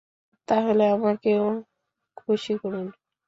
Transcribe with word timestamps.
তাহলে 0.47 0.83
আমাকেও 0.87 1.45
খুশি 2.17 2.53
করুন। 2.61 2.87